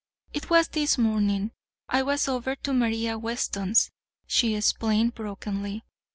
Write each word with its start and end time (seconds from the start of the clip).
"It 0.33 0.49
was 0.49 0.67
this 0.69 0.97
morning. 0.97 1.51
I 1.87 2.01
was 2.01 2.27
over 2.27 2.55
to 2.55 2.73
Maria 2.73 3.19
Weston's," 3.19 3.91
she 4.25 4.55
explained 4.55 5.13
brokenly. 5.13 5.83